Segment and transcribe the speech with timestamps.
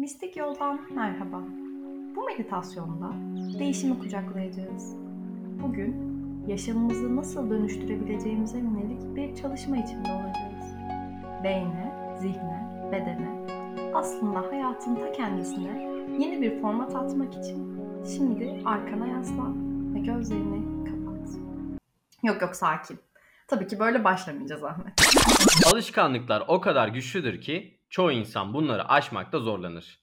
[0.00, 1.42] Mistik Yoldan merhaba.
[2.16, 3.12] Bu meditasyonda
[3.58, 4.96] değişimi kucaklayacağız.
[5.62, 5.96] Bugün
[6.46, 10.74] yaşamımızı nasıl dönüştürebileceğimize yönelik bir çalışma içinde olacağız.
[11.44, 13.46] Beyne, zihne, bedene,
[13.94, 15.82] aslında hayatın ta kendisine
[16.18, 17.80] yeni bir format atmak için
[18.16, 19.54] şimdi arkana yaslan
[19.94, 21.28] ve gözlerini kapat.
[22.22, 22.98] Yok yok sakin.
[23.48, 24.92] Tabii ki böyle başlamayacağız Ahmet.
[25.72, 30.00] Alışkanlıklar o kadar güçlüdür ki çoğu insan bunları aşmakta zorlanır.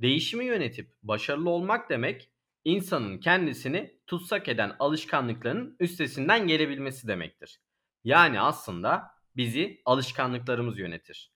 [0.00, 2.30] Değişimi yönetip başarılı olmak demek
[2.64, 7.60] insanın kendisini tutsak eden alışkanlıkların üstesinden gelebilmesi demektir.
[8.04, 11.32] Yani aslında bizi alışkanlıklarımız yönetir.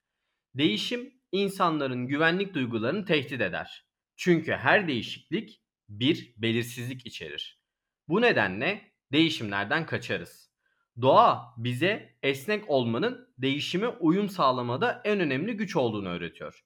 [0.55, 3.87] Değişim insanların güvenlik duygularını tehdit eder.
[4.17, 7.61] Çünkü her değişiklik bir belirsizlik içerir.
[8.09, 10.54] Bu nedenle değişimlerden kaçarız.
[11.03, 16.65] Doğa bize esnek olmanın değişime uyum sağlamada en önemli güç olduğunu öğretiyor.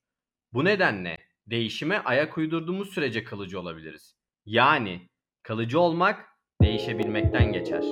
[0.52, 4.14] Bu nedenle değişime ayak uydurduğumuz sürece kalıcı olabiliriz.
[4.46, 5.09] Yani
[5.42, 6.25] kalıcı olmak
[6.62, 7.84] değişebilmekten geçer.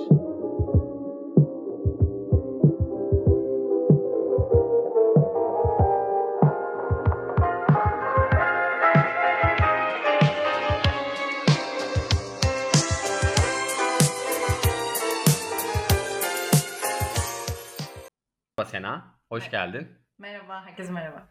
[19.29, 19.51] Hoş Evet.
[19.51, 19.87] geldin.
[20.17, 21.29] Merhaba, herkese merhaba.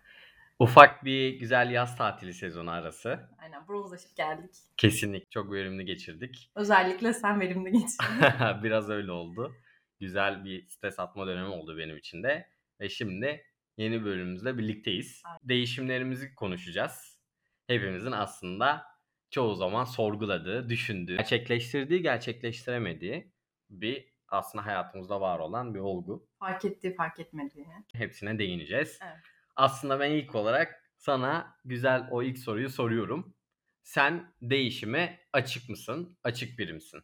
[0.58, 3.20] Ufak bir güzel yaz tatili sezonu arası.
[3.38, 4.54] Aynen bronzlaşıp geldik.
[4.76, 6.50] Kesinlikle çok verimli geçirdik.
[6.54, 8.62] Özellikle sen verimli geçirdin.
[8.62, 9.54] Biraz öyle oldu.
[10.00, 12.48] Güzel bir stres atma dönemi oldu benim için de.
[12.80, 13.44] Ve şimdi
[13.76, 15.22] yeni bölümümüzle birlikteyiz.
[15.24, 15.38] Aynen.
[15.42, 17.18] Değişimlerimizi konuşacağız.
[17.66, 18.84] Hepimizin aslında
[19.30, 23.32] çoğu zaman sorguladığı, düşündüğü, gerçekleştirdiği, gerçekleştiremediği
[23.70, 26.26] bir aslında hayatımızda var olan bir olgu.
[26.38, 27.66] fark ettiği, fark etmediği.
[27.92, 28.98] Hepsine değineceğiz.
[29.02, 29.16] Evet.
[29.56, 33.34] Aslında ben ilk olarak sana güzel o ilk soruyu soruyorum.
[33.82, 36.16] Sen değişime açık mısın?
[36.24, 37.00] Açık biri misin?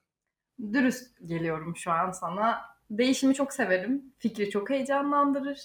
[0.73, 2.63] Dürüst geliyorum şu an sana.
[2.91, 4.15] Değişimi çok severim.
[4.19, 5.61] Fikri çok heyecanlandırır.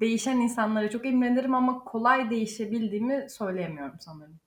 [0.00, 4.40] Değişen insanlara çok imrenirim ama kolay değişebildiğimi söyleyemiyorum sanırım.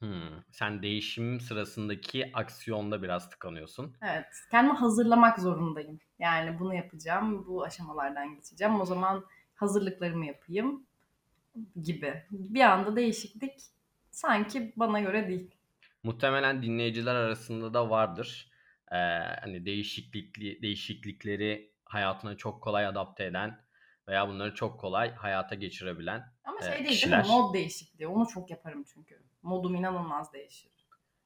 [0.00, 3.96] Hmm, Sen değişim sırasındaki aksiyonda biraz tıkanıyorsun.
[4.02, 6.00] Evet, kendimi hazırlamak zorundayım.
[6.18, 8.80] Yani bunu yapacağım, bu aşamalardan geçeceğim.
[8.80, 9.24] O zaman
[9.54, 10.86] hazırlıklarımı yapayım
[11.82, 12.24] gibi.
[12.30, 13.52] Bir anda değişiklik
[14.10, 15.50] sanki bana göre değil.
[16.02, 18.50] Muhtemelen dinleyiciler arasında da vardır.
[18.92, 18.96] Ee,
[19.40, 23.60] hani değişiklikli değişiklikleri hayatına çok kolay adapte eden
[24.08, 26.32] veya bunları çok kolay hayata geçirebilen.
[26.50, 27.24] Ama şey değil kişiler.
[27.24, 27.40] değil mi?
[27.40, 28.06] Mod değişikliği.
[28.06, 29.22] Onu çok yaparım çünkü.
[29.42, 30.70] Modum inanılmaz değişir.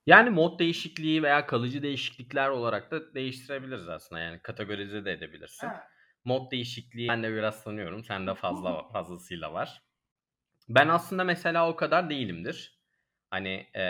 [0.07, 4.21] Yani mod değişikliği veya kalıcı değişiklikler olarak da değiştirebiliriz aslında.
[4.21, 5.67] Yani kategorize de edebilirsin.
[5.67, 5.81] Evet.
[6.25, 8.05] Mod değişikliği ben de biraz tanıyorum.
[8.05, 9.83] Sende fazla fazlasıyla var.
[10.69, 12.81] Ben aslında mesela o kadar değilimdir.
[13.31, 13.83] Hani e,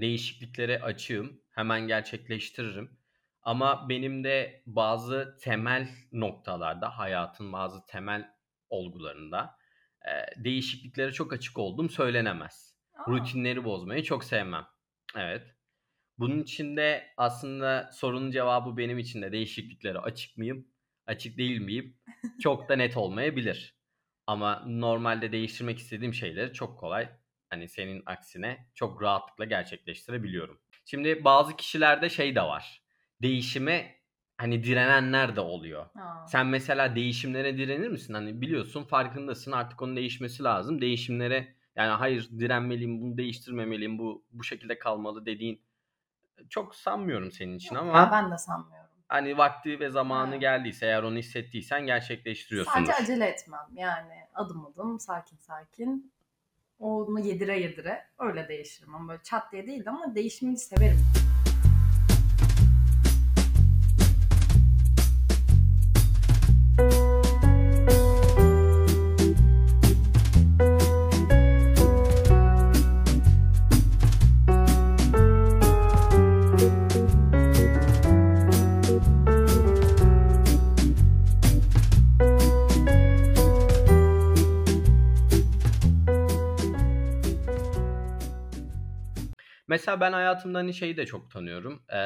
[0.00, 1.42] değişikliklere açığım.
[1.50, 2.98] Hemen gerçekleştiririm.
[3.42, 8.34] Ama benim de bazı temel noktalarda, hayatın bazı temel
[8.68, 9.56] olgularında
[10.08, 12.76] e, değişikliklere çok açık olduğum söylenemez.
[12.94, 14.66] Aa, Rutinleri bozmayı çok sevmem.
[15.16, 15.42] Evet.
[16.18, 20.68] Bunun için de aslında sorunun cevabı benim için de değişikliklere açık mıyım,
[21.06, 21.96] açık değil miyim
[22.42, 23.76] çok da net olmayabilir.
[24.26, 27.08] Ama normalde değiştirmek istediğim şeyleri çok kolay
[27.50, 30.60] hani senin aksine çok rahatlıkla gerçekleştirebiliyorum.
[30.84, 32.82] Şimdi bazı kişilerde şey de var.
[33.22, 34.01] Değişime
[34.42, 35.86] hani direnenler de oluyor.
[35.94, 36.26] aa.
[36.26, 38.14] Sen mesela değişimlere direnir misin?
[38.14, 40.80] Hani biliyorsun farkındasın artık onun değişmesi lazım.
[40.80, 45.60] Değişimlere yani hayır direnmeliyim, bunu değiştirmemeliyim, bu bu şekilde kalmalı dediğin
[46.48, 48.90] çok sanmıyorum senin için Yok ama ya, ben de sanmıyorum.
[49.08, 50.40] hani vakti ve zamanı Evet.
[50.40, 52.86] geldiyse eğer onu hissettiysen gerçekleştiriyorsundur.
[52.92, 53.66] Sadece acele etmem.
[53.74, 56.12] Yani adım adım, sakin sakin.
[56.78, 58.94] Onu yedire yedire öyle değişirim.
[58.94, 60.98] Ama böyle çat diye değil ama değişimini severim.
[89.82, 91.82] Mesela ben hayatımda hani şeyi de çok tanıyorum.
[91.90, 91.96] Ee,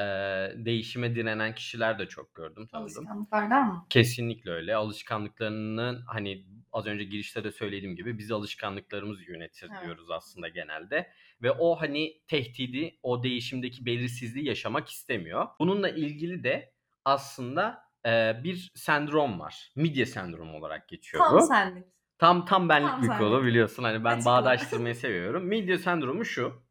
[0.64, 2.96] değişime direnen kişiler de çok gördüm, tanıdım.
[3.06, 3.87] Alışkanlıklardan mı?
[3.90, 4.76] Kesinlikle öyle.
[4.76, 9.82] Alışkanlıklarının hani az önce girişte de söylediğim gibi bizi alışkanlıklarımız yönetir Evet.
[9.84, 11.11] diyoruz aslında genelde.
[11.43, 15.46] Ve o hani tehdidi, o değişimdeki belirsizliği yaşamak istemiyor.
[15.61, 16.72] Bununla ilgili de
[17.05, 19.72] aslında e, bir sendrom var.
[19.76, 21.46] Midye sendromu olarak geçiyor Tam bu.
[21.46, 21.84] senlik.
[22.19, 23.20] Tam tam benlik Tam bir senlik.
[23.20, 23.82] konu biliyorsun.
[23.82, 24.31] Hani ben Açıkla.
[24.31, 25.44] bağdaştırmayı seviyorum.
[25.44, 26.66] Midye sendromu şu.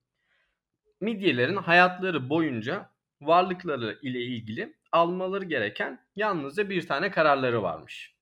[1.02, 2.90] Midyelerin hayatları boyunca
[3.22, 8.16] varlıkları ile ilgili almaları gereken yalnızca bir tane kararları varmış.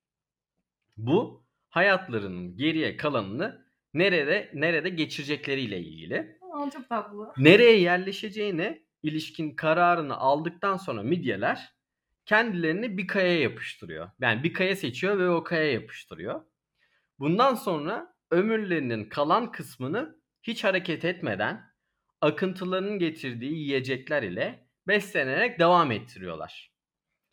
[0.98, 6.38] Bu hayatlarının geriye kalanını nerede nerede geçirecekleriyle ilgili.
[6.54, 7.34] Aa, çok tatlı.
[7.38, 11.74] Nereye yerleşeceğine ilişkin kararını aldıktan sonra midyeler
[12.26, 14.10] kendilerini bir kayaya yapıştırıyor.
[14.20, 16.42] Yani bir kaya seçiyor ve o kayaya yapıştırıyor.
[17.20, 21.73] Bundan sonra ömürlerinin kalan kısmını hiç hareket etmeden
[22.24, 26.74] akıntılarının getirdiği yiyecekler ile beslenerek devam ettiriyorlar.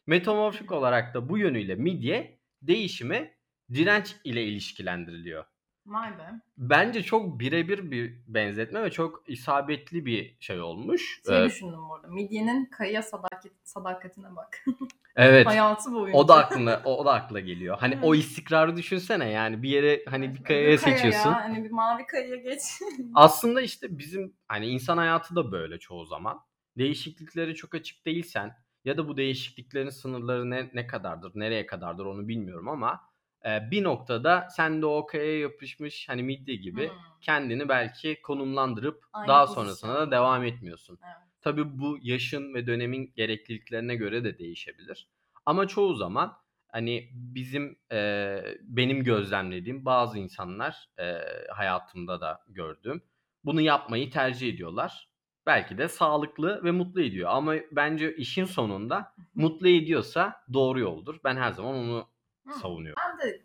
[0.06, 3.38] Metamorfik olarak da bu yönüyle midye değişime
[3.72, 5.44] direnç ile ilişkilendiriliyor.
[5.90, 6.40] Vay be.
[6.58, 11.20] Bence çok birebir bir benzetme ve çok isabetli bir şey olmuş.
[11.26, 12.06] Şey Ee, düşündüm bu arada.
[12.08, 14.64] Midyenin kayıya sadaket, sadakatine bak.
[15.16, 15.46] evet.
[15.46, 16.18] Hayatı boyunca.
[16.18, 17.76] O da aklına o, o da akla geliyor.
[17.80, 18.04] Hani Evet.
[18.04, 21.30] o istikrarı düşünsene yani bir yere hani bir Bir kayaya kaya seçiyorsun.
[21.30, 22.62] Ya, hani bir mavi kayaya geç.
[23.14, 26.40] Aslında işte bizim hani insan hayatı da böyle çoğu zaman.
[26.78, 32.28] Değişikliklere çok açık değilsen ya da bu değişikliklerin sınırları ne, ne kadardır, nereye kadardır onu
[32.28, 33.09] bilmiyorum ama
[33.46, 36.98] e, bir noktada sen de o kayaya yapışmış hani midye gibi Hmm.
[37.20, 40.98] kendini belki konumlandırıp Aynı daha sonrasında da devam etmiyorsun.
[41.02, 41.16] Evet.
[41.40, 45.08] Tabii bu yaşın ve dönemin gerekliliklerine göre de değişebilir.
[45.46, 46.32] Ama çoğu zaman
[46.68, 51.14] hani bizim e, benim gözlemlediğim bazı insanlar e,
[51.52, 53.02] hayatımda da gördüğüm
[53.44, 55.10] bunu yapmayı tercih ediyorlar.
[55.46, 57.30] Belki de sağlıklı ve mutlu ediyor.
[57.32, 61.16] Ama bence işin sonunda mutlu ediyorsa doğru yoldur.
[61.24, 62.08] Ben her zaman onu
[62.54, 62.58] Hı.
[62.58, 63.02] savunuyorum.
[63.08, 63.42] Ben de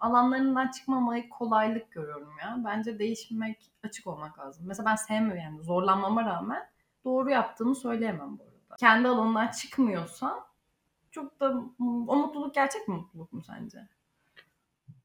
[0.00, 2.58] alanlarından çıkmamayı kolaylık görüyorum ya.
[2.64, 4.64] Bence değişmek, açık olmak lazım.
[4.68, 6.70] Mesela ben sevmiyorum yani zorlanmama rağmen
[7.04, 8.76] doğru yaptığımı söyleyemem bu arada.
[8.80, 10.40] Kendi alanından çıkmıyorsan
[11.10, 11.62] çok da
[12.08, 13.78] o mutluluk gerçek mi mutluluk mu sence?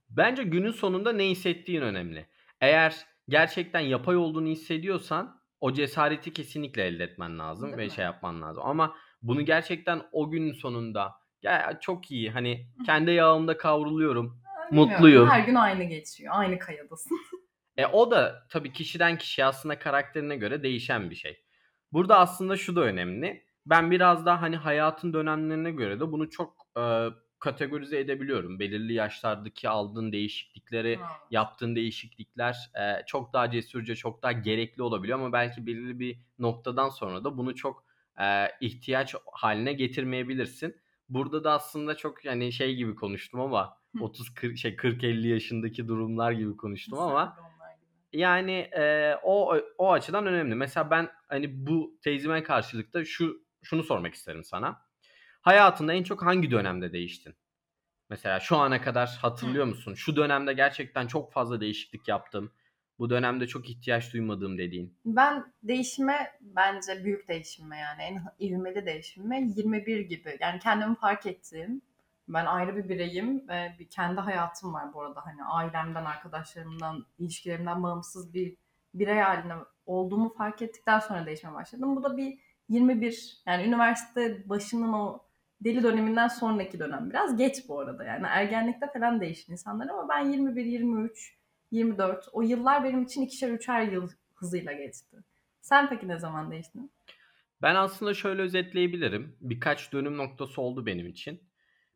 [0.09, 2.27] Bence günün sonunda ne hissettiğin önemli.
[2.61, 7.91] Eğer gerçekten yapay olduğunu hissediyorsan o cesareti kesinlikle elde etmen lazım Değil ve mi?
[7.91, 8.63] şey yapman lazım.
[8.65, 11.13] Ama bunu gerçekten o günün sonunda
[11.43, 14.43] ya çok iyi hani kendi yağımda kavruluyorum.
[14.71, 14.93] Bilmiyorum.
[14.93, 15.29] Mutluyum.
[15.29, 16.33] Her gün aynı geçiyor.
[16.37, 17.17] Aynı kayadasın.
[17.77, 21.43] E o da tabii kişiden kişiye aslında karakterine göre değişen bir şey.
[21.91, 23.43] Burada aslında şu da önemli.
[23.65, 27.07] Ben biraz daha hani hayatın dönemlerine göre de bunu çok e,
[27.39, 28.59] kategorize edebiliyorum.
[28.59, 31.07] Belirli yaşlardaki aldığın değişiklikleri Ha.
[31.31, 36.89] yaptığın değişiklikler e, çok daha cesurca, çok daha gerekli olabiliyor ama belki belirli bir noktadan
[36.89, 37.85] sonra da bunu çok
[38.21, 40.82] e, ihtiyaç haline getirmeyebilirsin.
[41.13, 44.03] Burada da aslında çok yani şey gibi konuştum ama Hı.
[44.03, 47.37] 30 40 şey 40 50 yaşındaki durumlar gibi konuştum ama
[48.11, 48.21] gibi.
[48.21, 50.55] yani e, o o açıdan önemli.
[50.55, 54.81] Mesela ben hani bu tezime karşılıkta şu şunu sormak isterim sana.
[55.41, 57.35] Hayatında en çok hangi dönemde değiştin?
[58.09, 59.93] Mesela şu ana kadar hatırlıyor musun?
[59.93, 62.51] Şu dönemde gerçekten çok fazla değişiklik yaptım.
[62.99, 64.97] Bu dönemde çok ihtiyaç duymadığım dediğin.
[65.05, 70.37] Ben değişime bence büyük değişime yani en ivmeli değişime 21 gibi.
[70.41, 71.81] Yani kendimi fark ettiğim
[72.27, 75.25] ben ayrı bir bireyim ve bir kendi hayatım var bu arada.
[75.25, 78.57] Hani ailemden, arkadaşlarımdan, ilişkilerimden bağımsız bir
[78.93, 79.53] birey haline
[79.85, 81.95] olduğumu fark ettikten sonra değişmeye başladım.
[81.95, 85.23] Bu da bir 21 yani üniversite başının o
[85.61, 87.09] deli döneminden sonraki dönem.
[87.09, 91.37] Biraz geç bu arada yani ergenlikte falan değişti insanlar ama ben 21, 23,
[91.73, 95.17] 24 o yıllar benim için ikişer üçer yıl hızıyla geçti.
[95.61, 96.91] Sen peki ne zaman değiştin?
[97.61, 99.37] Ben aslında şöyle özetleyebilirim.
[99.41, 101.43] Birkaç dönüm noktası oldu benim için.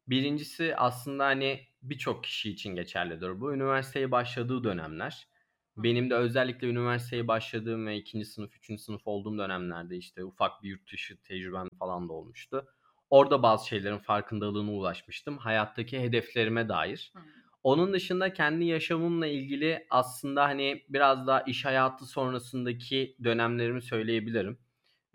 [0.07, 3.53] Birincisi aslında hani birçok kişi için geçerlidir bu.
[3.53, 5.27] Üniversiteye başladığı dönemler.
[5.77, 10.69] Benim de özellikle üniversiteye başladığım ve ikinci sınıf, üçüncü sınıf olduğum dönemlerde işte ufak bir
[10.69, 12.67] yurt dışı tecrübem falan da olmuştu.
[13.09, 15.37] Orada bazı şeylerin farkındalığına ulaşmıştım.
[15.37, 17.13] Hayattaki hedeflerime dair.
[17.67, 24.59] Onun dışında kendi yaşamımla ilgili aslında hani biraz daha iş hayatı sonrasındaki dönemlerimi söyleyebilirim.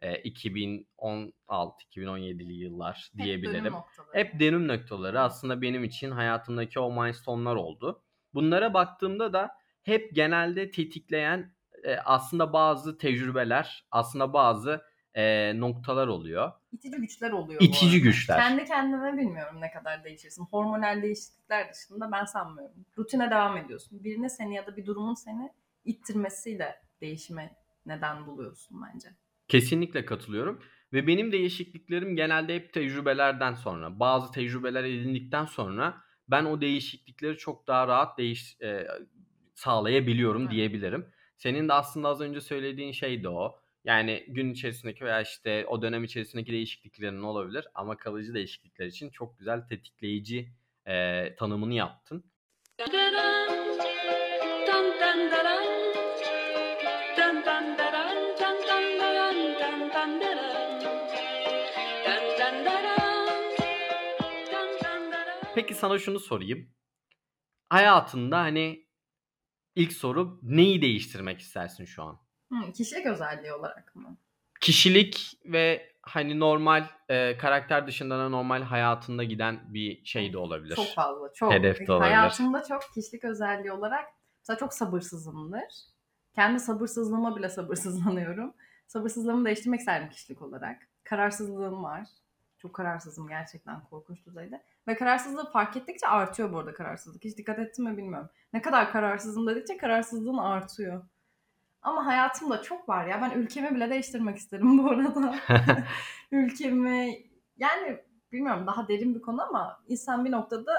[0.02, 3.64] Ee, 2016-2017'li yıllar Hep diyebilirim.
[3.64, 3.74] dönüm.
[4.12, 8.02] Hep dönüm noktaları aslında benim için hayatımdaki o milestone'lar oldu.
[8.34, 9.50] Bunlara baktığımda da
[9.82, 11.54] hep genelde tetikleyen
[11.84, 14.82] e, aslında bazı tecrübeler, aslında bazı
[15.14, 16.52] e, noktalar oluyor.
[16.72, 18.36] İtici güçler oluyor İtici güçler.
[18.38, 20.44] Kendi kendine bilmiyorum ne kadar değişirsin.
[20.50, 22.86] Hormonal değişiklikler dışında ben sanmıyorum.
[22.98, 24.04] Rutine devam ediyorsun.
[24.04, 25.50] Birine seni ya da bir durumun seni
[25.84, 29.08] ittirmesiyle değişime neden buluyorsun bence.
[29.48, 30.62] Kesinlikle katılıyorum.
[30.92, 37.66] Ve benim değişikliklerim genelde hep tecrübelerden sonra, bazı tecrübeler edindikten sonra ben o değişiklikleri çok
[37.66, 38.86] daha rahat değiş e,
[39.54, 40.50] sağlayabiliyorum Evet.
[40.50, 41.06] diyebilirim.
[41.36, 43.61] Senin de aslında az önce söylediğin şey de o.
[43.84, 49.38] Yani gün içerisindeki veya işte o dönem içerisindeki değişikliklerin olabilir ama kalıcı değişiklikler için çok
[49.38, 50.52] güzel tetikleyici
[50.86, 52.24] e, tanımını yaptın.
[65.54, 66.70] Peki sana şunu sorayım.
[67.68, 68.86] Hayatında hani
[69.74, 72.31] ilk soru neyi değiştirmek istersin şu an?
[72.52, 74.16] Hı, kişilik özelliği olarak mı?
[74.60, 80.76] Kişilik ve hani normal e, karakter dışında da normal hayatında giden bir şey de olabilir.
[80.76, 81.52] Çok fazla, çok.
[81.52, 82.14] Hedef de olabilir.
[82.14, 84.04] Hayatımda çok kişilik özelliği olarak
[84.38, 85.68] mesela çok sabırsızımdır.
[86.34, 88.54] Kendi sabırsızlığıma bile sabırsızlanıyorum.
[88.86, 90.88] Sabırsızlığımı değiştirmek isterdim kişilik olarak.
[91.04, 92.06] Kararsızlığım var.
[92.58, 94.62] Çok kararsızım gerçekten korkunç düzeyde.
[94.88, 97.24] Ve kararsızlığı fark ettikçe artıyor bu arada kararsızlık.
[97.24, 98.28] Hiç dikkat ettim mi bilmiyorum.
[98.52, 101.02] Ne kadar kararsızım dedikçe kararsızlığın artıyor.
[101.82, 103.22] Ama hayatımda çok var ya.
[103.22, 105.34] Ben ülkemi bile değiştirmek isterim bu arada.
[106.30, 107.18] ülkemi
[107.56, 107.98] yani
[108.32, 110.72] bilmiyorum daha derin bir konu ama insan bir noktada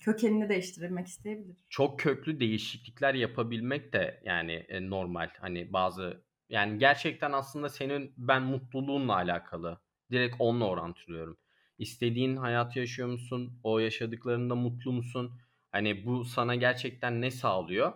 [0.00, 1.56] kökenini değiştirmek isteyebilir.
[1.68, 5.30] Çok köklü değişiklikler yapabilmek de yani e, normal.
[5.40, 9.80] Hani bazı yani gerçekten aslında senin ben mutluluğunla alakalı.
[10.10, 11.36] Direkt onunla orantılıyorum.
[11.78, 13.60] İstediğin hayatı yaşıyor musun?
[13.62, 15.40] O yaşadıklarında mutlu musun?
[15.72, 17.92] Hani bu sana gerçekten ne sağlıyor?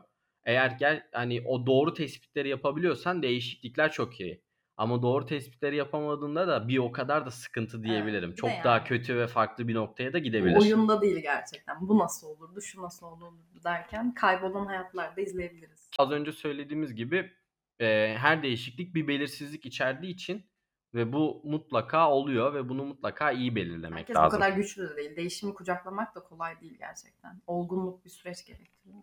[0.48, 4.42] Eğer gel hani o doğru tespitleri yapabiliyorsan değişiklikler çok iyi.
[4.76, 8.30] Ama doğru tespitleri yapamadığında da bir o kadar da sıkıntı diyebilirim.
[8.30, 8.64] de çok yani.
[8.64, 10.56] daha kötü ve farklı bir noktaya da gidebilir.
[10.56, 11.88] Bu oyunda değil gerçekten.
[11.88, 15.90] Bu nasıl olurdu, şu nasıl olurdu derken kaybolan hayatlarda izleyebiliriz.
[15.98, 17.32] Az önce söylediğimiz gibi
[17.80, 20.46] e, her değişiklik bir belirsizlik içerdiği için
[20.94, 24.40] ve bu mutlaka oluyor ve bunu mutlaka iyi belirlemek Herkes bu lazım.
[24.40, 25.16] kadar güçlü de değil.
[25.16, 27.42] Değişimi kucaklamak da kolay değil gerçekten.
[27.46, 29.02] Olgunluk bir süreç gerektiriyor.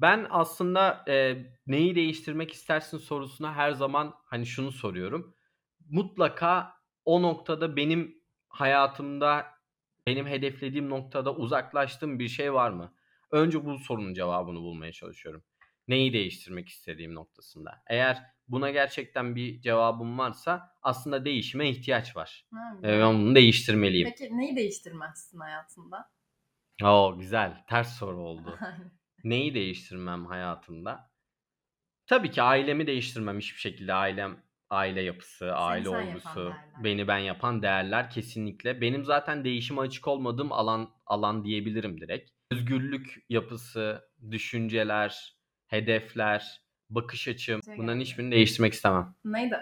[0.00, 1.36] Ben aslında e,
[1.66, 5.34] neyi değiştirmek istersin sorusuna her zaman hani şunu soruyorum.
[5.90, 6.72] Mutlaka
[7.04, 9.46] o noktada benim hayatımda
[10.06, 12.94] benim hedeflediğim noktada uzaklaştığım bir şey var mı?
[13.30, 15.44] Önce bu sorunun cevabını bulmaya çalışıyorum.
[15.88, 17.82] Neyi değiştirmek istediğim noktasında.
[17.86, 22.46] Eğer buna gerçekten bir cevabım varsa aslında değişime ihtiyaç var.
[22.54, 24.08] Ha, Ve ben bunu değiştirmeliyim.
[24.18, 26.10] Peki neyi değiştirmezsin hayatında?
[26.84, 27.64] Oo güzel.
[27.68, 28.58] Ters soru oldu.
[29.26, 31.10] Neyi değiştirmem hayatımda?
[32.06, 33.94] Tabii ki ailemi değiştirmem hiçbir şekilde.
[33.94, 36.52] Ailem, aile yapısı, aile sen yapan olgusu,
[36.84, 38.80] beni ben yapan değerler kesinlikle.
[38.80, 42.30] Benim zaten değişime açık olmadığım alan alan diyebilirim direkt.
[42.50, 49.14] Özgürlük yapısı, düşünceler, hedefler, bakış açım Şey bunların hiçbirini değiştirmek istemem.
[49.24, 49.56] Neydi?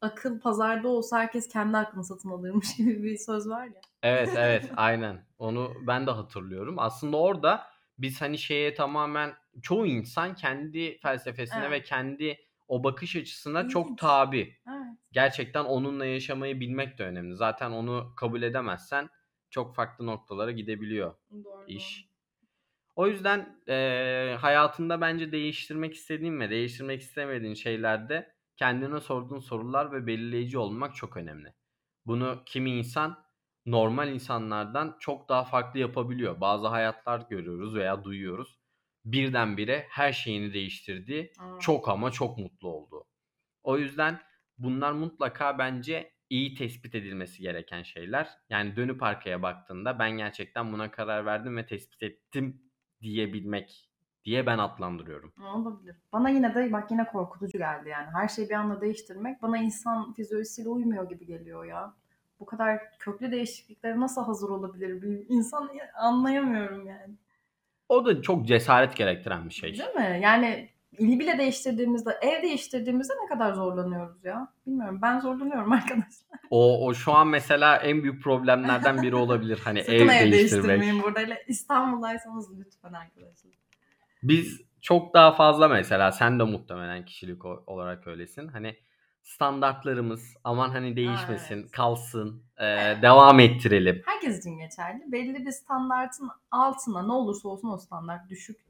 [0.00, 3.80] Akıl pazarda olsa herkes kendi aklını satın alırmış gibi bir söz var ya.
[4.02, 5.26] Evet evet aynen.
[5.38, 6.74] Onu ben de hatırlıyorum.
[6.78, 7.69] Aslında orada
[8.02, 11.72] biz hani şeye tamamen çoğu insan kendi felsefesine Evet.
[11.72, 12.38] ve kendi
[12.68, 14.56] o bakış açısına çok tabi.
[14.68, 14.98] Evet.
[15.12, 17.36] Gerçekten onunla yaşamayı bilmek de önemli.
[17.36, 19.08] Zaten onu kabul edemezsen
[19.50, 21.14] çok farklı noktalara gidebiliyor
[21.44, 21.64] Doğru.
[21.66, 22.10] iş.
[22.96, 30.06] O yüzden eee, hayatında bence değiştirmek istediğin ve değiştirmek istemediğin şeylerde kendine sorduğun sorular ve
[30.06, 31.54] belirleyici olmak çok önemli.
[32.06, 33.24] Bunu kimi insan
[33.70, 36.40] normal insanlardan çok daha farklı yapabiliyor.
[36.40, 38.60] Bazı hayatlar görüyoruz veya duyuyoruz.
[39.04, 41.32] Birdenbire her şeyini değiştirdi.
[41.38, 41.58] Aa.
[41.58, 43.04] Çok ama çok mutlu oldu.
[43.62, 44.20] O yüzden
[44.58, 48.28] bunlar mutlaka bence iyi tespit edilmesi gereken şeyler.
[48.50, 52.62] Yani dönüp arkaya baktığında ben gerçekten buna karar verdim ve tespit ettim
[53.02, 53.90] diyebilmek
[54.24, 55.32] diye ben adlandırıyorum.
[55.54, 55.96] Olabilir.
[56.12, 58.08] Bana yine de bak yine korkutucu geldi yani.
[58.12, 61.94] Her şeyi bir anda değiştirmek bana insan fizyolojisiyle uymuyor gibi geliyor ya.
[62.40, 67.14] Bu kadar köklü değişikliklere nasıl hazır olabilir bir insan anlayamıyorum yani.
[67.88, 69.78] O da çok cesaret gerektiren bir şey.
[69.78, 70.20] Değil mi?
[70.22, 74.52] Yani ili bile değiştirdiğimizde, ev değiştirdiğimizde ne kadar zorlanıyoruz ya.
[74.66, 74.98] Bilmiyorum.
[75.02, 76.40] Ben zorlanıyorum arkadaşlar.
[76.50, 79.60] O, o şu an mesela en büyük problemlerden biri olabilir.
[79.64, 80.32] Hani ev, ev, değiştirmek.
[80.32, 81.20] değiştirmeyin burada.
[81.20, 83.52] Hele İstanbul'daysanız lütfen arkadaşlar.
[84.22, 88.48] Biz çok daha fazla mesela sen de muhtemelen kişilik olarak öylesin.
[88.48, 88.76] Hani
[89.22, 91.70] standartlarımız aman hani değişmesin, evet.
[91.70, 93.02] kalsın, e, Evet.
[93.02, 94.02] devam ettirelim.
[94.06, 95.12] Herkes için geçerli.
[95.12, 98.60] Belli bir standartın altına ne olursa olsun o standart düşük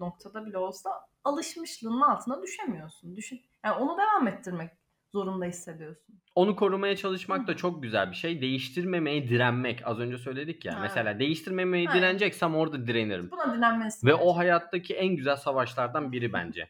[0.00, 0.90] noktada bile olsa
[1.24, 3.16] alışmışlığın altına düşemiyorsun.
[3.16, 4.70] Düşün, yani onu devam ettirmek
[5.12, 6.18] zorunda hissediyorsun.
[6.34, 8.40] Onu korumaya çalışmak Hı da çok güzel bir şey.
[8.40, 9.82] Değiştirmemeye direnmek.
[9.84, 10.74] Az önce söyledik ya.
[10.74, 10.78] Ha.
[10.80, 12.00] Mesela değiştirmemeye Aynen.
[12.00, 13.30] direneceksem orada direnirim.
[13.30, 14.06] Buna direnmelisin.
[14.06, 14.32] Ve gerçekten.
[14.32, 16.68] o hayattaki en güzel savaşlardan biri bence.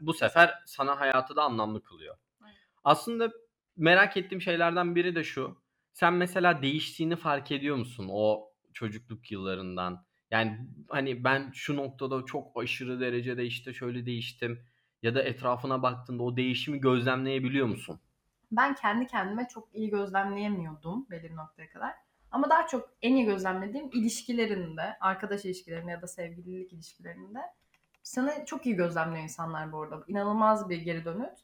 [0.00, 2.16] Bu sefer sana hayatı da anlamlı kılıyor.
[2.84, 3.32] Aslında
[3.76, 5.62] merak ettiğim şeylerden biri de şu.
[5.92, 10.04] Sen mesela değiştiğini fark ediyor musun o çocukluk yıllarından?
[10.30, 14.60] Yani hani ben şu noktada çok aşırı derecede işte şöyle değiştim
[15.02, 18.00] ya da etrafına baktığında o değişimi gözlemleyebiliyor musun?
[18.52, 21.94] Ben kendi kendime çok iyi gözlemleyemiyordum belli bir noktaya kadar.
[22.30, 27.40] Ama daha çok en iyi gözlemlediğim ilişkilerinde, arkadaş ilişkilerinde ya da sevgililik ilişkilerinde
[28.04, 30.04] Seni çok iyi gözlemliyor insanlar bu arada.
[30.06, 31.38] İnanılmaz bir geri dönüt.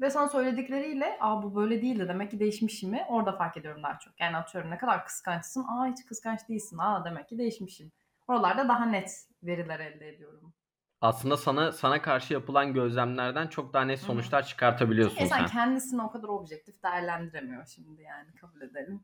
[0.00, 3.98] Ve sana söyledikleriyle aa bu böyle değildi demek ki değişmişim mi orada fark ediyorum daha
[3.98, 4.20] çok.
[4.20, 7.92] Yani atıyorum ne kadar kıskançsın aa hiç kıskanç değilsin aa demek ki değişmişim.
[8.28, 9.10] Oralarda daha net
[9.42, 10.52] veriler elde ediyorum.
[11.00, 14.06] Aslında sana sana karşı yapılan gözlemlerden çok daha net Hı hı.
[14.06, 15.46] sonuçlar çıkartabiliyorsun Çünkü insan sen.
[15.46, 19.00] kendisini o kadar objektif değerlendiremiyor şimdi yani kabul edelim.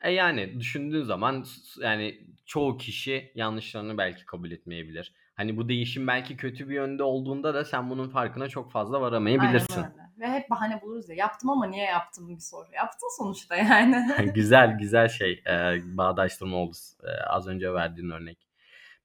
[0.00, 1.44] E yani düşündüğün zaman
[1.80, 5.14] yani çoğu kişi yanlışlarını belki kabul etmeyebilir.
[5.34, 9.74] Hani bu değişim belki kötü bir yönde olduğunda da sen bunun farkına çok fazla varamayabilirsin.
[9.74, 10.01] Aynen öyle.
[10.18, 12.68] Ve hep bahane buluruz ya yaptım ama niye yaptım bir soru.
[12.74, 14.32] Yaptın sonuçta yani.
[14.34, 18.48] güzel güzel şey e, bağdaştırma oldu e, az önce verdiğin örnek.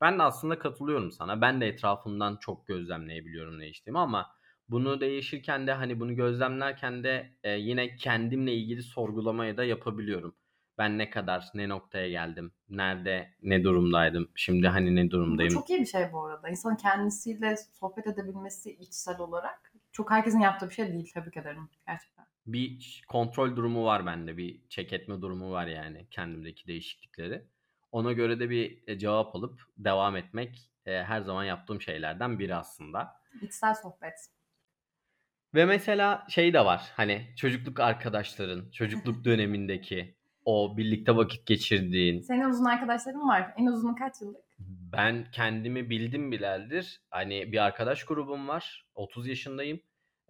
[0.01, 1.41] Ben de aslında katılıyorum sana.
[1.41, 4.31] Ben de etrafımdan çok gözlemleyebiliyorum değiştiğimi ama
[4.69, 10.35] bunu değişirken de hani bunu gözlemlerken de e, yine kendimle ilgili sorgulamayı da yapabiliyorum.
[10.77, 15.53] Ben ne kadar ne noktaya geldim, nerede ne durumdaydım, şimdi hani ne Bu durumdayım.
[15.53, 16.49] çok iyi bir şey bu arada.
[16.49, 19.66] İnsanın kendisiyle sohbet edebilmesi içsel olarak
[19.97, 21.11] çok herkesin yaptığı bir şey değil.
[21.13, 22.25] Tebrik ederim gerçekten.
[22.45, 24.37] bir kontrol durumu var bende.
[24.37, 27.43] Bir check etme durumu var yani kendimdeki değişiklikleri.
[27.91, 32.55] Ona göre de bir e, cevap alıp devam etmek e, her zaman yaptığım şeylerden biri
[32.55, 33.21] aslında.
[33.41, 34.13] İçsel sohbet.
[35.55, 42.21] Ve mesela şey de var hani çocukluk arkadaşların, çocukluk dönemindeki o birlikte vakit geçirdiğin.
[42.21, 43.53] Senin uzun arkadaşların var.
[43.57, 44.46] En uzunu kaç yıllık?
[44.91, 47.01] Ben kendimi bildim bileldir.
[47.09, 48.85] Hani bir arkadaş grubum var.
[48.95, 49.79] 30 yaşındayım.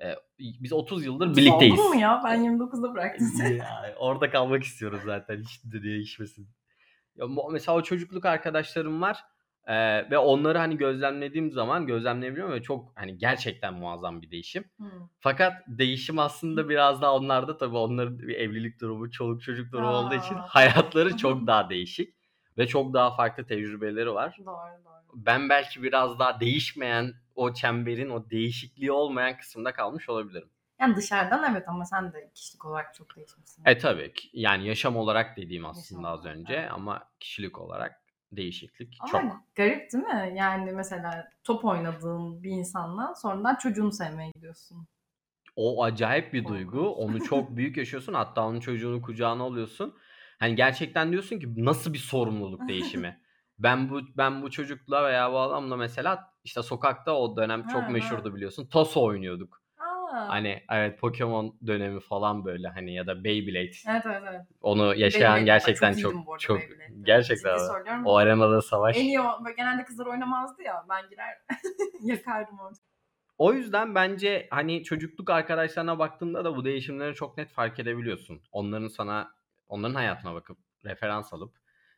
[0.02, 1.80] E, biz 30 yıldır birlikteyiz.
[1.80, 2.22] Oldun mu ya?
[2.26, 3.62] Ben 29'da bıraktım seni.
[3.98, 5.42] Orada kalmak istiyoruz zaten.
[5.42, 6.50] Hiç de değişmesin.
[7.16, 9.18] Ya, mesela o çocukluk arkadaşlarım var.
[9.68, 14.64] Ee, ve onları hani gözlemlediğim zaman gözlemleyebiliyorum ve çok hani gerçekten muazzam bir değişim.
[14.78, 14.90] Hmm.
[15.20, 20.16] Fakat değişim aslında biraz daha onlarda tabii onların bir evlilik durumu, çoluk çocuk durumu olduğu
[20.16, 20.46] için Aa.
[20.48, 22.17] hayatları çok daha değişik
[22.58, 24.38] ve çok daha farklı tecrübeleri var.
[24.40, 24.46] Doğru
[24.86, 25.26] doğru.
[25.26, 30.50] Ben belki biraz daha değişmeyen o çemberin o değişikliği olmayan kısımda kalmış olabilirim.
[30.80, 33.64] Yani dışarıdan evet ama sen de kişilik olarak çok değişmişsin.
[33.66, 34.30] E tabii ki.
[34.34, 36.72] Yani yaşam olarak dediğim aslında Yaşam az önce evet.
[36.72, 39.56] ama kişilik olarak değişiklik Ama çok.
[39.56, 40.34] garip değil mi?
[40.36, 44.88] Yani mesela top oynadığın bir insanla sonradan çocuğunu sevmeye gidiyorsun.
[45.56, 46.90] O acayip bir duygu.
[46.90, 48.14] Onu çok büyük yaşıyorsun.
[48.14, 49.96] Hatta onun çocuğunu kucağına alıyorsun.
[50.40, 53.20] Hani gerçekten diyorsun ki nasıl bir sorumluluk değişimi.
[53.60, 57.84] ben bu ben bu çocukla veya bu adamla mesela işte sokakta o dönem Ha, çok
[57.84, 57.90] ha.
[57.90, 58.68] meşhurdu biliyorsun.
[58.68, 59.62] Taso oynuyorduk.
[59.80, 60.30] Aa.
[60.30, 63.72] Hani evet Pokemon dönemi falan böyle hani ya da Beyblade.
[63.90, 64.42] Evet evet evet.
[64.62, 66.94] Onu yaşayan Beyblade- gerçekten Çok çok çok Beyblade'de.
[67.04, 68.06] gerçekten söylüyorum.
[68.06, 68.98] o arenada savaş.
[68.98, 69.26] En iyi o.
[69.58, 70.86] Genelde kızlar oynamazdı ya.
[70.90, 71.38] Ben girer
[72.02, 72.78] yakardım orada.
[73.38, 78.42] O yüzden bence hani çocukluk arkadaşlarına baktığında da bu değişimleri çok net fark edebiliyorsun.
[78.52, 79.32] Onların sana,
[79.70, 81.54] onların hayatına bakıp referans alıp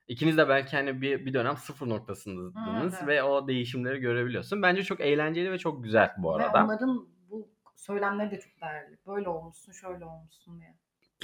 [0.07, 4.61] ikiniz de belki hani bir, bir dönem sıfır noktasındaydınız Evet, ve o değişimleri görebiliyorsun.
[4.61, 6.63] Bence çok eğlenceli ve çok güzel bu Ve arada.
[6.63, 8.97] onların bu söylemleri de çok değerli.
[9.07, 10.75] Böyle olmuşsun, şöyle olmuşsun diye.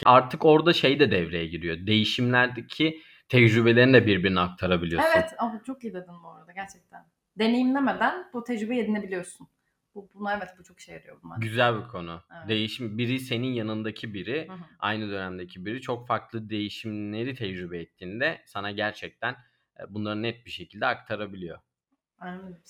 [0.06, 1.78] Artık orada şey de devreye giriyor.
[1.88, 5.10] Değişimlerdeki tecrübelerini de birbirine aktarabiliyorsun.
[5.16, 7.06] Evet ama çok iyi dedin bu arada gerçekten.
[7.40, 9.48] Deneyimlemeden bu tecrübeyi edinebiliyorsun.
[9.96, 11.38] Bu, buna evet bu çok işe yarıyor bunlar.
[11.38, 12.22] Güzel bir konu.
[12.38, 12.50] Evet.
[12.50, 14.66] Değişim biri senin yanındaki biri Hı hı.
[14.80, 19.36] aynı dönemdeki biri çok farklı değişimleri tecrübe ettiğinde sana gerçekten
[19.80, 21.60] e, bunları net bir şekilde aktarabiliyor.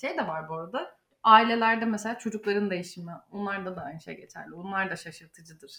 [0.02, 0.98] Şey de var bu arada.
[1.24, 3.12] Ailelerde mesela çocukların değişimi.
[3.32, 4.54] Onlarda da aynı şey geçerli.
[4.54, 5.72] Onlar da şaşırtıcıdır.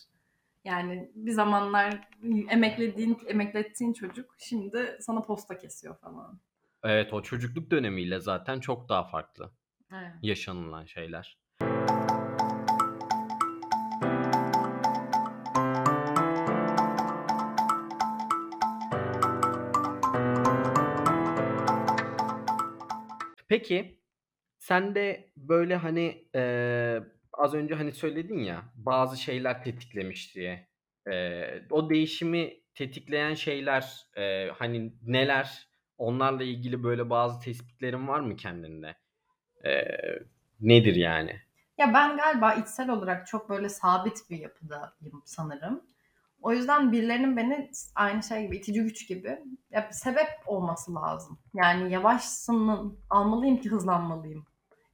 [0.65, 2.09] Yani bir zamanlar
[2.49, 6.41] emeklediğin, emeklettiğin çocuk şimdi sana posta kesiyor falan.
[6.85, 9.53] Evet o çocukluk dönemiyle zaten çok daha farklı
[9.93, 10.13] Evet.
[10.23, 11.39] yaşanılan şeyler.
[23.49, 24.01] Peki
[24.59, 30.69] sen de böyle hani eee, az önce hani söyledin ya bazı şeyler tetiklemiş diye.
[31.07, 35.69] Eee, o değişimi tetikleyen şeyler eee, hani neler?
[35.99, 38.97] Onlarla ilgili böyle bazı tespitlerin var mı kendinde?
[39.67, 40.23] Eee,
[40.61, 41.41] nedir yani?
[41.79, 45.83] Ya ben galiba içsel olarak çok böyle sabit bir yapıdayım sanırım.
[46.43, 49.39] O yüzden birilerinin beni aynı şey gibi itici güç gibi
[49.71, 51.39] ya sebep olması lazım.
[51.55, 54.47] Yani yavaşsın almalıyım ki hızlanmalıyım.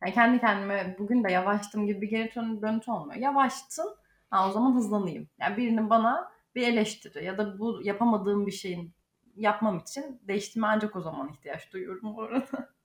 [0.02, 3.20] Yani kendi kendime bugün de yavaştım gibi bir geri dön- dönüntü olmuyor.
[3.20, 3.96] Yavaştın
[4.30, 5.28] ha, o zaman hızlanayım.
[5.40, 8.94] Yani birinin bana bir eleştiri ya da bu yapamadığım bir şeyin
[9.37, 12.68] yapmam için değiştirme ancak o zaman ihtiyaç duyuyorum bu arada.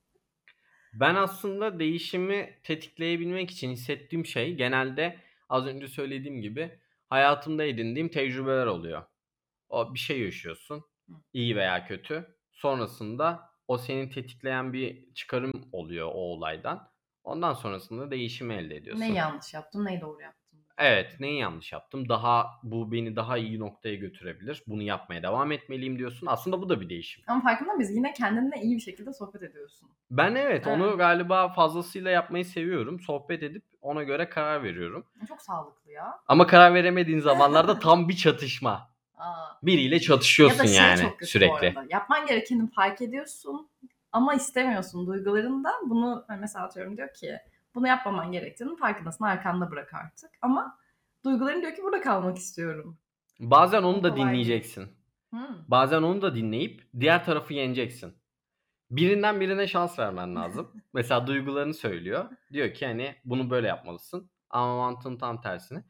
[0.94, 5.20] Ben aslında değişimi tetikleyebilmek için hissettiğim şey genelde
[5.50, 9.04] az önce söylediğim gibi hayatımda edindiğim tecrübeler oluyor.
[9.70, 10.86] O bir şey yaşıyorsun,
[11.34, 12.38] iyi veya kötü.
[12.52, 16.92] Sonrasında o senin tetikleyen bir çıkarım oluyor o olaydan.
[17.24, 19.02] Ondan sonrasında değişimi elde ediyorsun.
[19.02, 20.47] Neyi yanlış yaptım, neyi doğru yaptım.
[20.78, 22.10] Evet, neyi yanlış yaptım?
[22.10, 24.64] Daha bu beni daha iyi noktaya götürebilir.
[24.68, 26.28] Bunu yapmaya devam etmeliyim diyorsun.
[26.28, 27.24] Aslında bu da bir değişim.
[27.28, 27.92] Ama farkında mıyız?
[27.92, 29.90] Yine kendinle iyi bir şekilde sohbet ediyorsun.
[30.12, 30.98] Ben evet, onu Evet.
[30.98, 33.00] galiba fazlasıyla yapmayı seviyorum.
[33.00, 35.06] Sohbet edip ona göre karar veriyorum.
[35.28, 36.20] Çok sağlıklı ya.
[36.28, 38.90] Ama karar veremediğin zamanlarda tam bir çatışma.
[39.18, 39.48] Aa.
[39.64, 41.76] Biriyle Ya çatışıyorsun da şey yani sürekli.
[41.90, 43.70] Yapman gerekeni fark ediyorsun
[44.12, 45.90] ama istemiyorsun duygularından.
[45.90, 47.40] Bunu hani mesela atıyorum diyor ki
[47.78, 50.30] bunu yapmaman gerektiğini farkındasın arkanda bırak artık.
[50.42, 50.78] Ama
[51.26, 52.98] duyguların diyor ki burada kalmak istiyorum.
[53.40, 54.90] Bazen onu da Kolay dinleyeceksin.
[55.30, 55.58] Hmm.
[55.68, 58.14] Bazen onu da dinleyip diğer tarafı yeneceksin.
[58.92, 60.72] Birinden birine şans vermen lazım.
[60.94, 62.26] Mesela duygularını söylüyor.
[62.54, 64.32] Diyor ki hani bunu böyle yapmalısın.
[64.50, 65.84] Ama mantığın tam tersini.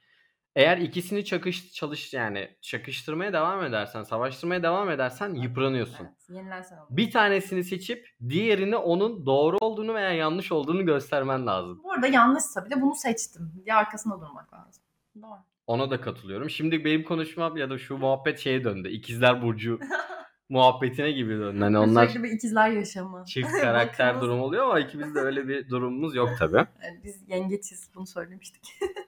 [0.57, 6.07] Eğer ikisini çakış çalış yani çakıştırmaya devam edersen, savaştırmaya devam edersen yıpranıyorsun.
[6.29, 6.45] Evet.
[6.89, 11.81] Bir tanesini seçip diğerini onun doğru olduğunu veya yanlış olduğunu göstermen lazım.
[11.83, 14.83] Bu arada yanlışsa bile bunu seçtim diye arkasında durmak lazım.
[15.21, 15.39] Doğru.
[15.67, 16.49] Ona da katılıyorum.
[16.49, 18.89] Şimdi benim konuşmam ya da şu muhabbet şeye döndü.
[18.89, 19.79] İkizler Burcu
[20.49, 21.59] muhabbetine gibi döndü.
[21.63, 23.23] Hani onlar Sürekli bir ikizler yaşamı.
[23.25, 26.65] çift karakter Bakınız- durum oluyor ama ikimizde öyle bir durumumuz yok tabii.
[27.03, 28.63] Biz yengeçiz bunu söylemiştik.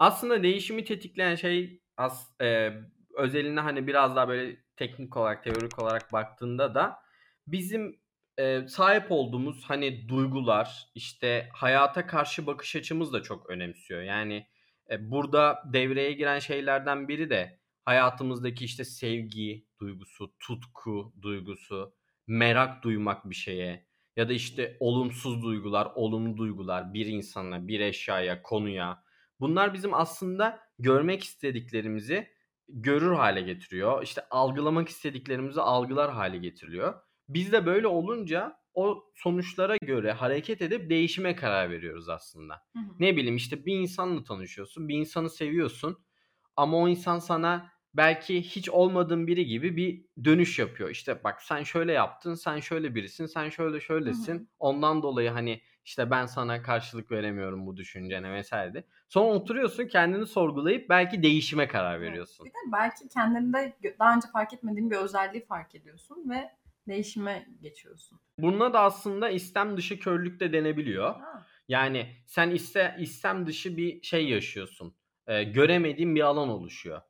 [0.00, 2.72] Aslında değişimi tetikleyen şey as, e,
[3.16, 6.98] özeline hani biraz daha böyle teknik olarak, teorik olarak baktığında da
[7.46, 8.00] bizim
[8.38, 14.02] e, sahip olduğumuz hani duygular, işte hayata karşı bakış açımız da çok önemsiyor.
[14.02, 14.46] Yani
[14.90, 21.94] e, burada devreye giren şeylerden biri de hayatımızdaki işte sevgi duygusu, tutku duygusu,
[22.26, 23.86] merak duymak bir şeye
[24.16, 29.09] ya da işte olumsuz duygular, olumlu duygular bir insana, bir eşyaya, konuya.
[29.40, 32.28] Bunlar bizim aslında görmek istediklerimizi
[32.68, 34.02] görür hale getiriyor.
[34.02, 36.94] İşte algılamak istediklerimizi algılar hale getiriliyor.
[37.28, 42.54] Biz de böyle olunca o sonuçlara göre hareket edip değişime karar veriyoruz aslında.
[42.76, 42.94] Hı hı.
[42.98, 45.98] Ne bileyim işte bir insanla tanışıyorsun, bir insanı seviyorsun
[46.56, 50.90] ama o insan sana belki hiç olmadığın biri gibi bir dönüş yapıyor.
[50.90, 54.34] İşte bak sen şöyle yaptın, sen şöyle birisin, sen şöyle şöylesin.
[54.34, 54.46] Hı hı.
[54.58, 58.74] Ondan dolayı hani işte ben sana karşılık veremiyorum bu düşüncene vesaire.
[58.74, 58.84] de.
[59.08, 62.08] Sonra oturuyorsun kendini sorgulayıp belki değişime karar Evet.
[62.08, 62.46] veriyorsun.
[62.46, 66.50] Bir de belki kendinde daha önce fark etmediğin bir özelliği fark ediyorsun ve
[66.88, 68.20] değişime geçiyorsun.
[68.38, 71.14] Buna da aslında istem dışı körlük de denebiliyor.
[71.14, 71.46] Ha.
[71.68, 74.94] Yani sen iste, istem dışı bir şey yaşıyorsun.
[75.26, 77.00] Ee, göremediğin bir alan oluşuyor.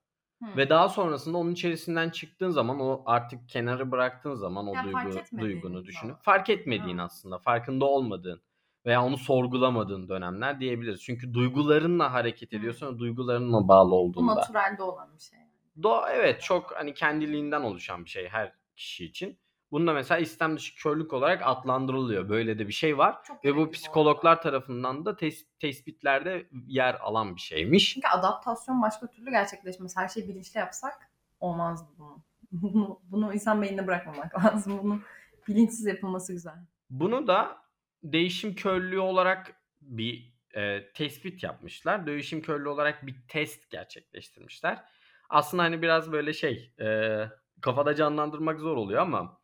[0.42, 0.56] Hı.
[0.56, 4.98] Ve daha sonrasında onun içerisinden çıktığın zaman o artık kenarı bıraktığın zaman o Ya duygu
[5.40, 7.04] duygunu düşünüp fark etmediğin Ha.
[7.04, 8.42] aslında farkında olmadığın
[8.87, 11.03] veya onu sorgulamadığın dönemler diyebiliriz.
[11.03, 14.35] Çünkü duygularınla hareket ve duygularınla bağlı Bu olduğunda.
[14.35, 15.38] natürelde olan bir şey.
[15.83, 19.38] Doğa evet çok hani kendiliğinden oluşan bir şey her kişi için.
[19.73, 22.29] Bunda mesela istem dışı körlük olarak adlandırılıyor.
[22.29, 23.19] Böyle de bir şey var.
[23.25, 27.95] Çok Ve bu psikologlar tarafından da tes- tespitlerde yer alan bir şeymiş.
[27.95, 29.97] Çünkü adaptasyon başka türlü gerçekleşmez.
[29.97, 32.23] Her şeyi bilinçli yapsak olmazdı bunu.
[32.53, 34.79] Bunu, bunu insan beynine bırakmamak lazım.
[34.83, 35.01] Bunu
[35.49, 36.55] bilinçsiz yapılması güzel.
[36.90, 37.57] Bunu da
[38.03, 42.07] değişim körlüğü olarak bir e, tespit yapmışlar.
[42.07, 44.85] Değişim körlüğü olarak bir test gerçekleştirmişler.
[45.29, 47.19] Aslında hani biraz böyle şey e,
[47.61, 49.41] kafada canlandırmak zor oluyor ama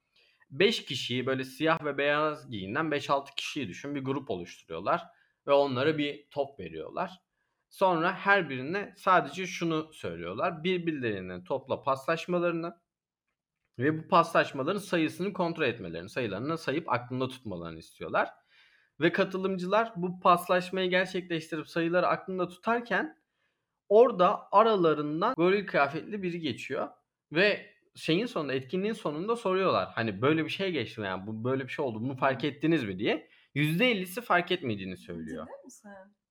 [0.51, 5.03] 5 kişiyi böyle siyah ve beyaz giyinen 5-6 kişiyi düşün bir grup oluşturuyorlar
[5.47, 7.21] ve onlara bir top veriyorlar.
[7.69, 10.65] Sonra her birine sadece şunu söylüyorlar.
[10.65, 12.81] Birbirlerinin topla paslaşmalarını
[13.79, 18.29] ve bu paslaşmaların sayısını kontrol etmelerini, sayılarını sayıp aklında tutmalarını istiyorlar.
[19.01, 23.17] Ve katılımcılar bu paslaşmayı gerçekleştirip sayıları aklında tutarken
[23.89, 26.89] orada aralarından goril kıyafetli biri geçiyor
[27.33, 29.89] ve şeyin sonunda etkinliğin sonunda soruyorlar.
[29.95, 31.07] Hani böyle bir şey geçti mi?
[31.07, 33.29] yani bu böyle bir şey oldu bunu fark ettiniz mi diye.
[33.55, 35.47] %50'si fark etmediğini söylüyor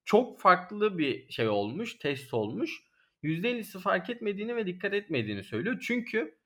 [0.06, 2.84] çok farklı bir şey olmuş, test olmuş.
[3.24, 5.78] %50'si fark etmediğini ve dikkat etmediğini söylüyor.
[5.88, 6.38] Çünkü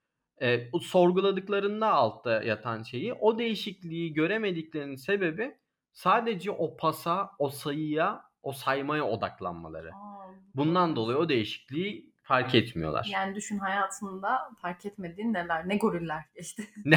[0.41, 5.57] e, sorguladıklarında altta yatan şeyi o değişikliği göremediklerinin sebebi
[5.99, 9.91] sadece o pasa, o sayıya, o saymaya odaklanmaları.
[9.93, 13.07] Aa, Bundan dolayı o değişikliği fark etmiyorlar.
[13.11, 16.63] Yani düşün hayatında fark etmediğin neler, ne goriller geçti.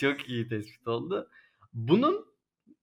[0.00, 1.30] Çok iyi tespit oldu.
[1.72, 2.26] Bunun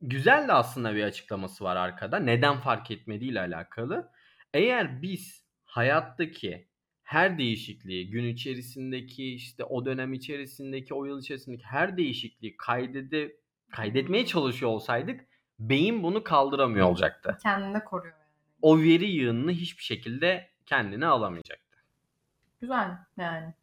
[0.01, 2.19] güzel de aslında bir açıklaması var arkada.
[2.19, 4.11] Neden fark etmediğiyle alakalı.
[4.53, 6.67] Eğer biz hayattaki
[7.03, 14.25] her değişikliği, gün içerisindeki işte o dönem içerisindeki, o yıl içerisindeki her değişikliği kaydede, kaydetmeye
[14.25, 15.25] çalışıyor olsaydık
[15.59, 17.37] beyin bunu kaldıramıyor olacaktı.
[17.43, 18.27] Kendini koruyor yani.
[18.61, 21.77] O veri yığınını hiçbir şekilde kendine alamayacaktı.
[22.61, 23.53] Güzel yani.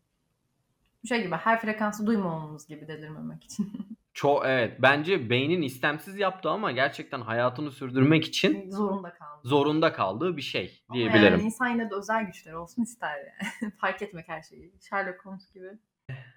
[1.05, 3.73] Bu şey gibi her frekansı duymamamız gibi delirmemek için.
[4.15, 9.49] Çok evet bence beynin istemsiz yaptığı ama gerçekten hayatını sürdürmek için Zorunda kaldı.
[9.49, 11.33] zorunda kaldığı bir şey Ama diyebilirim.
[11.33, 13.73] Yani insan yine de özel güçleri olsun ister yani.
[13.81, 14.73] Fark etmek her şeyi.
[14.91, 15.69] Sherlock Holmes gibi.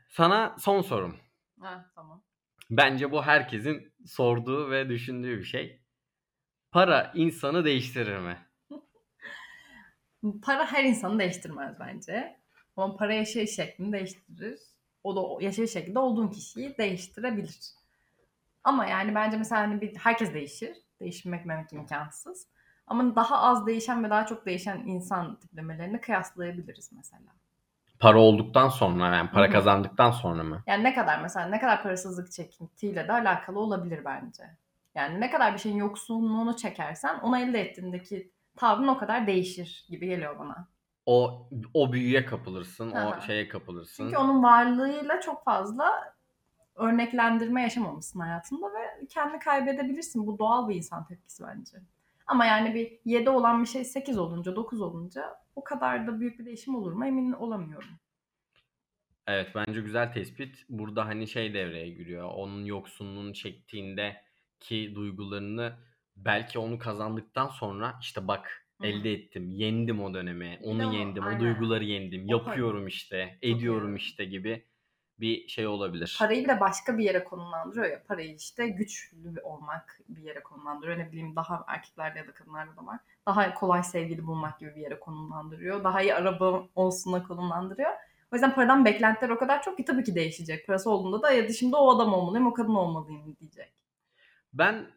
[0.09, 1.15] Sana son sorum.
[1.59, 2.21] Ha tamam.
[2.69, 5.81] Bence bu herkesin sorduğu ve düşündüğü bir şey.
[6.71, 8.37] Para insanı değiştirir mi?
[10.41, 12.37] Para her insanı değiştirmez bence.
[12.75, 14.59] Ama para yaşayış şeklini değiştirir.
[15.03, 17.59] O da yaşayış şeklinde olduğun kişiyi değiştirebilir.
[18.63, 20.77] Ama yani bence mesela hani bir, herkes değişir.
[20.99, 22.47] Değişmek demek imkansız.
[22.87, 27.31] Ama daha az değişen ve daha çok değişen insan tiplemelerini kıyaslayabiliriz mesela.
[27.99, 29.53] Para olduktan sonra yani para Hı hı.
[29.53, 30.63] kazandıktan sonra mı?
[30.67, 34.43] Yani ne kadar mesela ne kadar parasızlık çekintiyle de alakalı olabilir bence.
[34.95, 40.07] Yani ne kadar bir şeyin yoksunluğunu çekersen onu elde ettiğindeki tavrın o kadar değişir gibi
[40.07, 40.67] geliyor bana.
[41.05, 43.17] O o büyüye kapılırsın, Aha.
[43.17, 44.03] o şeye kapılırsın.
[44.03, 46.13] Çünkü onun varlığıyla çok fazla
[46.75, 50.27] örneklendirme yaşamamışsın hayatında ve kendini kaybedebilirsin.
[50.27, 51.77] Bu doğal bir insan tepkisi bence.
[52.27, 56.39] Ama yani bir 7 olan bir şey 8 olunca, 9 olunca o kadar da büyük
[56.39, 57.89] bir değişim olur mu emin olamıyorum.
[59.27, 60.65] Evet bence güzel tespit.
[60.69, 62.29] Burada hani şey devreye giriyor.
[62.33, 64.21] Onun yoksunluğunu çektiğinde
[64.59, 65.73] ki duygularını
[66.15, 71.39] belki onu kazandıktan sonra işte bak Hı elde ettim, yendim o dönemi, onu yendim, o
[71.39, 74.65] duyguları yendim, O yapıyorum işte, ediyorum işte gibi
[75.19, 76.15] bir şey olabilir.
[76.19, 78.03] Parayı de başka bir yere konumlandırıyor ya.
[78.03, 80.97] Parayı işte güçlü olmak bir yere konumlandırıyor.
[80.97, 82.99] Ne bileyim daha erkeklerde ya da kadınlarda da var.
[83.25, 85.83] Daha kolay sevgili bulmak gibi bir yere konumlandırıyor.
[85.83, 87.91] Daha iyi araba olsuna konumlandırıyor.
[88.31, 90.67] O yüzden paradan beklentiler o kadar çok ki tabii ki değişecek.
[90.67, 93.73] Parası olduğunda da ya şimdi o adam olmalıyım, o kadın olmalıyım diyecek.
[94.53, 94.91] Ben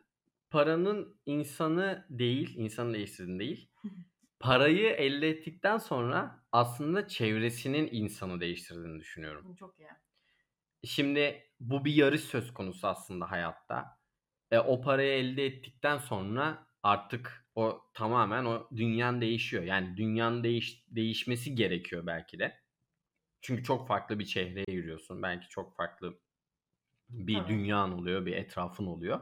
[0.50, 3.68] paranın insanı değil, insanı değiştirdiğini değil,
[4.40, 9.54] parayı elde ettikten sonra aslında çevresinin insanı değiştirdiğini düşünüyorum.
[9.54, 9.88] Çok iyi.
[10.84, 13.98] Şimdi bu bir yarış söz konusu aslında hayatta.
[14.50, 19.62] E, o parayı elde ettikten sonra artık o tamamen o dünyan değişiyor.
[19.62, 22.60] Yani dünyanın değiş, değişmesi gerekiyor belki de.
[23.40, 25.22] Çünkü çok farklı bir çehreye giriyorsun.
[25.22, 26.20] Belki çok farklı
[27.08, 27.48] bir Tabii.
[27.48, 29.20] dünyan oluyor, bir etrafın oluyor.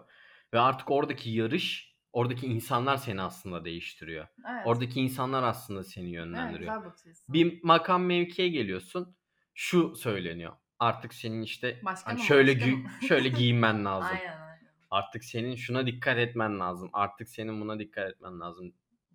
[0.55, 4.27] Ve artık oradaki yarış, oradaki insanlar seni aslında değiştiriyor.
[4.51, 4.67] Evet.
[4.67, 6.85] Oradaki insanlar aslında seni evet, yönlendiriyor.
[6.85, 7.35] bakıyorsun.
[7.35, 9.17] Bir makam mevkiye geliyorsun.
[9.55, 10.57] Şu söyleniyor.
[10.79, 14.17] Artık senin işte Başka hani şöyle gü- şöyle giyinmen lazım.
[14.21, 14.69] Aynen aynen.
[14.91, 16.91] Artık senin şuna dikkat etmen lazım.
[16.93, 18.73] Artık senin buna dikkat etmen lazım.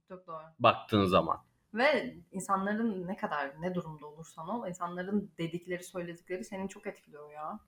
[0.08, 0.44] Çok doğru.
[0.60, 1.46] Baktığın zaman.
[1.74, 7.60] Ve insanların ne kadar ne durumda olursan ol, insanların dedikleri, söyledikleri seni çok etkiliyor ya.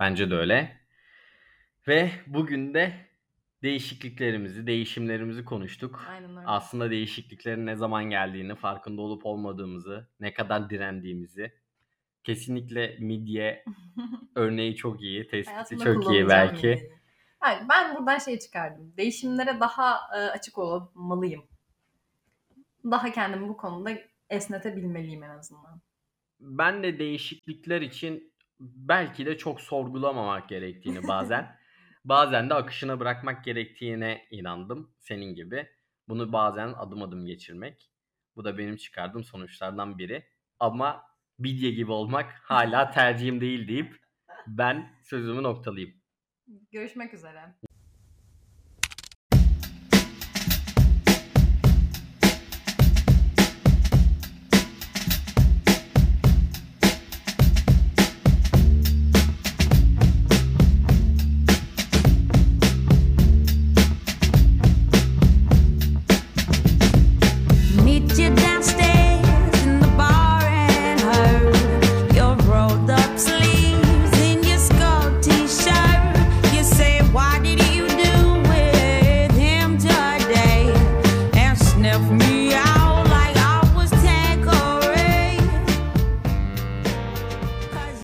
[0.00, 0.80] Bence de öyle.
[1.88, 3.06] Ve bugün de
[3.62, 6.04] değişikliklerimizi, değişimlerimizi konuştuk.
[6.08, 6.46] Aynen öyle.
[6.46, 11.52] Aslında değişikliklerin ne zaman geldiğini, farkında olup olmadığımızı, ne kadar direndiğimizi.
[12.24, 13.64] Kesinlikle midye
[14.34, 16.90] örneği çok iyi, tespiti Hayatımda çok iyi kullanacağım belki.
[17.44, 18.96] Yani ben buradan şey çıkardım.
[18.96, 21.44] Değişimlere daha e, açık olmalıyım.
[22.84, 23.90] Daha kendimi bu konuda
[24.30, 25.80] esnetebilmeliyim en azından.
[26.40, 31.58] Ben de değişiklikler için belki de çok sorgulamamak gerektiğini bazen,
[32.04, 35.68] bazen de akışına bırakmak gerektiğine inandım senin gibi.
[36.08, 37.90] Bunu bazen adım adım geçirmek.
[38.36, 40.26] Bu da benim çıkardığım sonuçlardan biri.
[40.60, 41.02] Ama
[41.38, 43.96] bidye gibi olmak hala tercihim değil deyip
[44.46, 45.94] ben sözümü noktalayayım.
[46.70, 47.54] Görüşmek üzere.